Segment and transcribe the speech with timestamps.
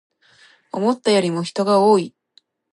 [0.71, 2.15] 思ったよりも人が多い